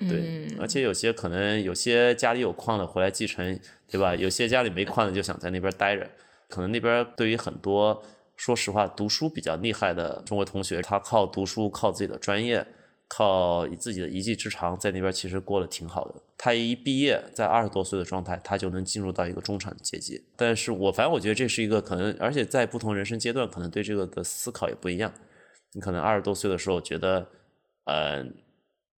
[0.00, 3.58] 对，嗯而且有些可能有些家里有矿的回来继承，
[3.88, 4.14] 对吧？
[4.14, 6.08] 有些家里没矿的就想在那边待着，
[6.48, 8.00] 可能那边对于很多
[8.36, 12.64] 说实话读书比较厉害的中国同学，他靠读书，靠自己的专业，
[13.08, 16.14] 靠自己的一技之长，在那边其实过得挺好的。
[16.36, 20.22] 他一毕业，在二十多岁的状态，他就能进入到一个中产阶级。
[20.36, 25.12] 但是我反正我觉得这是一个可能，而且在不同人生阶段，可能对这个的思考也不一样。
[25.72, 27.28] 你可能二十多岁的时候觉得，
[27.84, 28.24] 呃，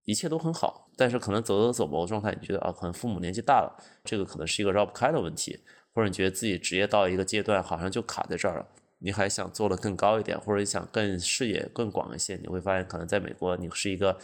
[0.04, 5.60] 一切都很好，但是可能走走走某个状态，你觉得啊，可能父母年纪大了，这个可能是一个绕不开的问题，
[5.92, 8.66] 或者你觉得自己职业到一个阶段，好像就卡在这儿了，
[8.98, 14.16] 你还想做的更高一点，或者你想更视野更广一些，你会发现可能在美国你是一个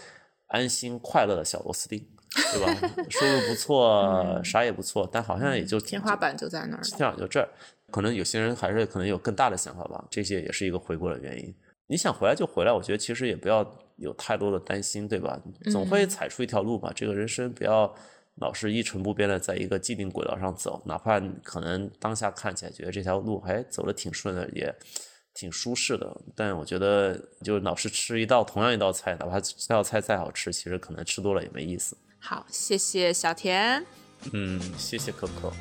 [0.49, 2.07] 安心快乐的小螺丝钉，
[2.53, 2.89] 对吧？
[3.11, 6.83] 收入不错，啥也不错，但好像也就天花板就在那儿。
[6.83, 7.49] 天花板就这儿。
[7.91, 11.55] 可能有些人还是可能有更大的想法吧，这些也是一个回国的原因。
[11.89, 13.64] 你想回来就回来，我觉得其实也不要
[13.97, 15.41] 有太多的担心，对吧？
[15.70, 16.93] 总会踩出一条路吧。
[16.95, 17.95] 这个人生不要
[18.37, 24.74] 老是一成不变的在一个既定轨道上走，哪怕可能当下看起来觉得这条路还走的挺顺的，也
[25.32, 31.97] 挺舒适的，但我觉得就老是吃一道同样一道菜，哪怕这道菜再好吃，其实可能吃多了也没意思。
[32.18, 33.84] 好，谢谢小田。
[34.32, 35.53] 嗯，谢谢可可。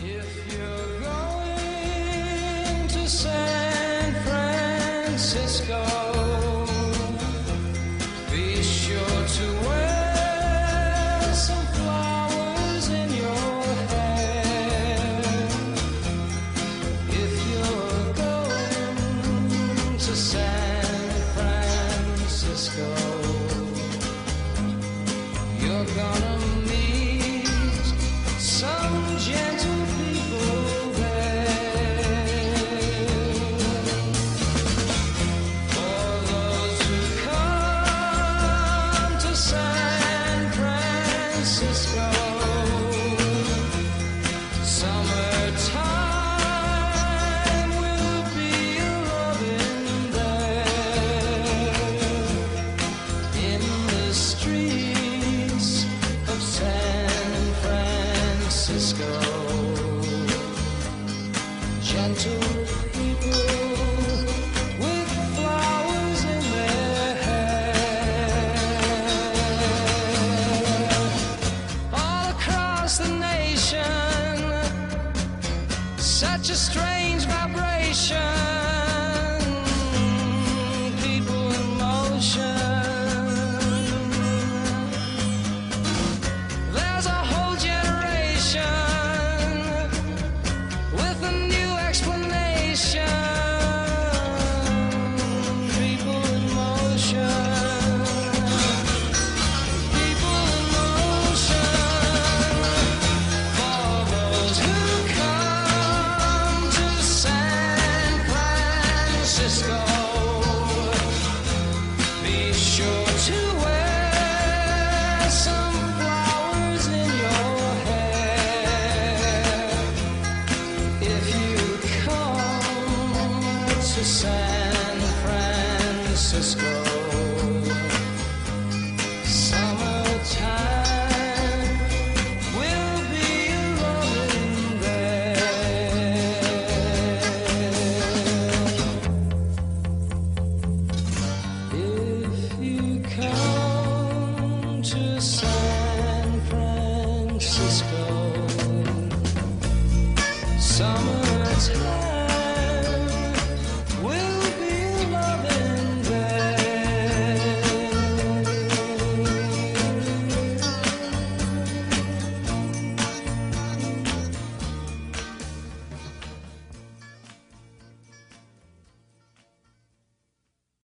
[0.00, 3.67] If you're going to San
[5.18, 6.27] Francisco,